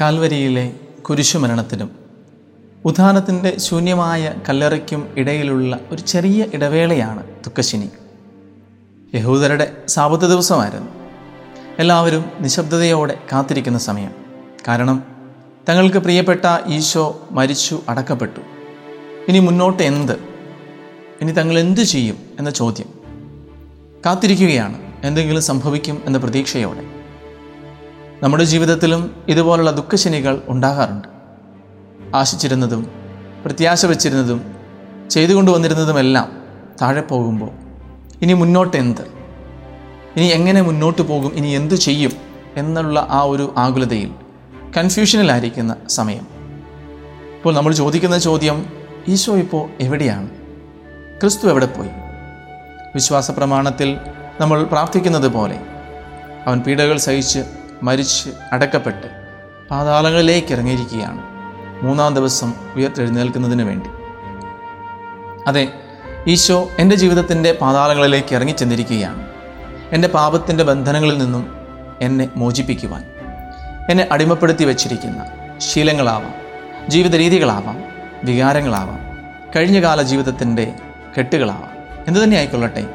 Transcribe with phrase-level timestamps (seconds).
[0.00, 0.72] കാൽവരിയിലെ
[1.02, 1.90] കുരിശുമരണത്തിനും
[2.84, 7.88] ഉദാനത്തിന്റെ ശൂന്യമായ കല്ലറയ്ക്കും ഇടയിലുള്ള ഒരു ചെറിയ ഇടവേളയാണ് ദുഃഖശിനി
[9.14, 10.88] യഹൂദരുടെ സാബത്ത് ദിവസമായിരുന്നു.
[11.78, 14.10] എല്ലാവരും നിശബ്ദതയോടെ കാത്തിരിക്കുന്ന സമയം.
[14.68, 15.02] കാരണം
[15.68, 18.40] തങ്ങൾക്ക് പ്രിയപ്പെട്ട ഈശോ മരിച്ചു അടക്കപ്പെട്ടു.
[19.28, 20.12] ഇനി മുന്നോട്ട് എന്ത്?
[21.20, 22.18] ഇനി തങ്ങൾ എന്തു ചെയ്യും?
[22.38, 22.86] എന്ന ചോദ്യം.
[24.06, 24.92] കാത്തിരിക്കുകയാണ്.
[25.04, 26.99] എന്തെങ്കിലും സംഭവിക്കും എന്ന പ്രതീക്ഷയോടെ.
[28.22, 31.08] നമ്മുടെ ജീവിതത്തിലും ഇതുപോലുള്ള ദുഃഖശനികൾ ഉണ്ടാകാറുണ്ട്.
[32.16, 32.90] ആശിച്ചിരുന്നതും
[33.44, 34.54] പ്രത്യാശ വച്ചിരുന്നതും
[35.10, 36.42] ചെയ്തുകൊണ്ട് വന്നിരുന്നതുമെല്ലാം
[36.82, 37.50] താഴെ പോകുമ്പോൾ
[38.22, 39.00] ഇനി മുന്നോട്ട് എന്ത്?
[40.16, 41.32] ഇനി എങ്ങനെ മുന്നോട്ട് പോകും?
[41.34, 42.12] ഇനി എന്തു ചെയ്യും?
[42.56, 44.10] എന്നുള്ള ആ ഒരു ആകുലതയിൽ
[44.76, 46.26] കൺഫ്യൂഷനിലായിരിക്കുന്ന സമയം.
[47.36, 48.72] ഇപ്പോൾ നമ്മൾ ചോദിക്കുന്ന ചോദ്യം
[49.08, 50.30] ഈശോ ഇപ്പോൾ എവിടെയാണ്?
[51.20, 51.88] ക്രിസ്തു എവിടെ പോയി?
[52.94, 53.98] വിശ്വാസ പ്രമാണത്തിൽ
[54.40, 55.60] നമ്മൾ പ്രാർത്ഥിക്കുന്നത് പോലെ
[56.46, 59.06] അവൻ പീഡകൾ സഹിച്ച് മരിച്ച് അടക്കപ്പെട്ട്
[59.70, 61.22] പാതാളങ്ങളിലേക്ക് ഇറങ്ങിയിരിക്കുകയാണ്.
[61.84, 63.90] മൂന്നാം ദിവസം ഉയർത്തെഴുന്നേൽക്കുന്നതിന് വേണ്ടി.
[65.46, 65.72] അതെ
[66.26, 69.26] ഈശോ എന്റെ ജീവിതത്തിന്റെ പാതാളങ്ങളിലേക്ക് ഇറങ്ങിച്ചെന്നിരിക്കുകയാണ്.
[69.92, 71.54] എന്റെ പാപത്തിന്റെ ബന്ധനങ്ങളിൽ നിന്നും
[72.00, 73.04] എന്നെ മോചിപ്പിക്കുവാൻ.
[73.90, 75.26] എന്നെ അടിമപ്പെടുത്തി വച്ചിരിക്കുന്ന
[75.58, 76.34] ശീലങ്ങളാവാം
[76.88, 77.84] ജീവിത രീതികളാവാം
[78.24, 78.98] വികാരങ്ങളാവാം
[79.56, 80.74] കഴിഞ്ഞകാല ജീവിതത്തിന്റെ
[81.18, 81.70] കെട്ടുകളാവാം.
[82.08, 82.86] എന്തു തന്നെ ആയിക്കൊള്ളട്ടെ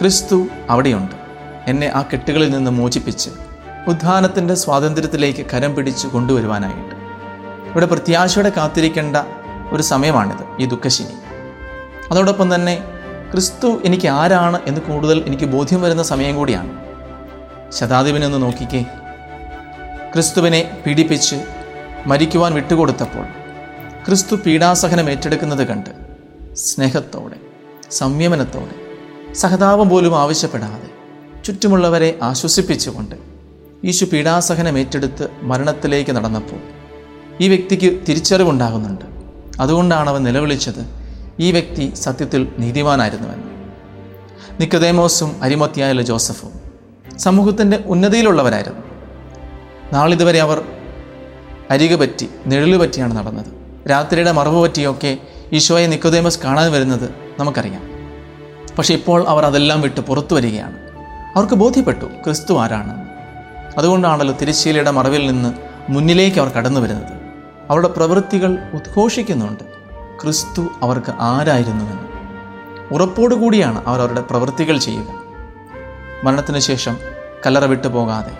[0.00, 1.14] ക്രിസ്തു അവിടെയുണ്ട്.
[1.66, 3.30] എന്നെ ആ കെട്ടുകളിൽ നിന്ന് മോചിപ്പിച്ച്
[3.88, 6.94] ഉദ്ധാനത്തിന്റെ സ്വാതന്ത്ര്യത്തിലേക്ക് കരം പിടിച്ച് കൊണ്ടുവരുവാനായിട്ട്.
[7.70, 9.16] ഇവിടെ പ്രത്യാശയോടെ കാത്തിരിക്കേണ്ട
[9.72, 11.14] ഒരു സമയമാണിത് ഈ ദുഃഖശിനി
[12.10, 12.84] അതോടൊപ്പം തന്നെ
[13.32, 16.70] ക്രിസ്തു എനിക്ക് ആരാണ് എന്ന് കൂടുതൽ എനിക്ക് ബോധ്യം വരുന്ന സമയം കൂടിയാണ്.
[17.72, 18.82] ശതാധിപനെ ഒന്ന് നോക്കിക്കേ.
[20.14, 21.36] ക്രിസ്തുവിനെ പീഡിപ്പിച്ച്
[22.06, 23.24] മരിക്കുവാൻ വിട്ടുകൊടുത്തപ്പോൾ
[24.06, 25.90] ക്രിസ്തു പീഡാസഹനം ഏറ്റെടുക്കുന്നത് കണ്ട്
[26.54, 27.36] സ്നേഹത്തോടെ
[27.90, 28.74] സംയമനത്തോടെ
[29.32, 30.88] സഹതാപം പോലും ആവശ്യപ്പെടാതെ
[31.42, 33.35] ചുറ്റുമുള്ളവരെ ആശ്വസിപ്പിച്ചുകൊണ്ട്
[33.84, 36.60] ഈശു പീഡാസഹനം ഏറ്റെടുത്ത് മരണത്തിലേക്ക് നടന്നപ്പോൾ
[37.40, 39.04] ഈ വ്യക്തിക്ക് തിരിച്ചറിവുണ്ടാകുന്നുണ്ട്.
[39.60, 40.86] അതുകൊണ്ടാണ് അവൻ നിലവിളിച്ചത്
[41.40, 43.46] ഈ വ്യക്തി സത്യത്തിൽ നീതിമാനായിരുന്നുവെന്ന്.
[44.60, 46.50] നിക്കതേമോസും അരിമത്തിയായുള്ള ജോസഫും
[47.18, 48.80] സമൂഹത്തിന്റെ ഉന്നതിയിലുള്ളവരായിരുന്നു.
[49.92, 50.64] നാളിതുവരെ അവർ
[51.70, 53.46] അരിക പറ്റി നിഴൽ പറ്റിയാണ് നടന്നത്.
[53.90, 55.18] രാത്രിയുടെ മറവ് പറ്റിയൊക്കെ
[55.52, 57.82] ഈശോയെ നിക്കോദേമസ് കാണാൻ വരുന്നത് നമുക്കറിയാം.
[58.78, 60.78] പക്ഷെ ഇപ്പോൾ അവർ അതെല്ലാം വിട്ട് പുറത്തു വരികയാണ്.
[61.36, 63.05] അവർക്ക് ബോധ്യപ്പെട്ടു ക്രിസ്തു ആരാണെന്ന്.
[63.78, 65.54] അതുകൊണ്ടാണല്ലോ തിരശ്ശീലയുടെ മറവിൽ നിന്ന്
[65.88, 67.12] മുന്നിലേക്ക് അവർ കടന്നു വരുന്നത്.
[67.70, 69.64] അവരുടെ പ്രവൃത്തികൾ ഉദ്ഘോഷിക്കുന്നുണ്ട്.
[70.22, 72.02] ക്രിസ്തു അവർക്ക് ആരായിരുന്നുവെന്ന്.
[72.94, 75.06] ഉറപ്പോടുകൂടിയാണ് അവർ അവരുടെ പ്രവൃത്തികൾ ചെയ്യുക.
[76.24, 76.98] മരണത്തിന് ശേഷം
[77.46, 78.30] കല്ലറ വിട്ടു പോകാതെ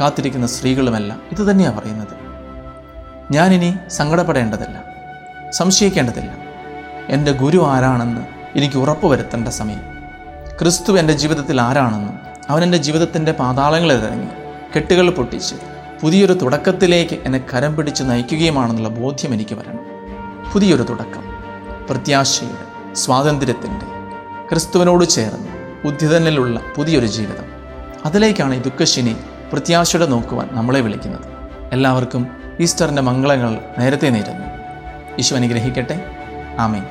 [0.00, 2.26] കാത്തിരിക്കുന്ന സ്ത്രീകളുമെല്ലാം ഇത് തന്നെയാണ് പറയുന്നത്.
[3.32, 4.84] ഞാനിനി സങ്കടപ്പെടേണ്ടതില്ല.
[5.50, 6.34] സംശയിക്കേണ്ടതില്ല.
[7.08, 8.20] എന്റെ ഗുരു ആരാണെന്ന്
[8.58, 9.80] എനിക്ക് ഉറപ്പ് വരുത്തേണ്ട സമയം.
[10.60, 12.18] ക്രിസ്തു എന്റെ ജീവിതത്തിൽ ആരാണെന്നും
[12.50, 14.45] അവൻ എന്റെ ജീവിതത്തിന്റെ പാതാളങ്ങളിൽ ഇറങ്ങി.
[14.74, 15.54] കെട്ടുകൾ പൊട്ടിച്ച്
[16.02, 19.78] പുതിയൊരു തുടക്കത്തിലേക്ക് എന്നെ കരം പിടിച്ച് നയിക്കുകയുമാണെന്നുള്ള ബോധ്യം എനിക്ക് വരണം.
[20.52, 21.22] പുതിയൊരു തുടക്കം.
[21.90, 23.86] പ്രത്യാശയുടെ സ്വാതന്ത്ര്യത്തിന്റെ
[24.48, 25.48] ക്രിസ്തുവിനോട് ചേർന്ന്
[25.86, 27.44] ഉദ്ധിതനിലുള്ള പുതിയൊരു ജീവിതം.
[28.06, 29.16] അതിലേക്കാണ് ഈ ദുഃഖശിനി
[29.52, 31.24] പ്രത്യാശയുടെ നോക്കുവാൻ നമ്മളെ വിളിക്കുന്നത്.
[31.72, 32.26] എല്ലാവർക്കും
[32.60, 34.46] ഈസ്റ്ററിന്റെ മംഗളങ്ങൾ നേരത്തെ നേരുന്നു.
[35.18, 36.10] ഈശോ അനുഗ്രഹിക്കട്ടെ.
[36.58, 36.84] ആമേൻ.